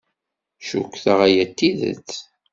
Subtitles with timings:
[0.67, 2.11] Cukkteɣ aya d tidet.